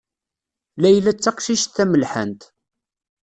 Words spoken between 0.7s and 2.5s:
Layla d taqcict tamelḥant.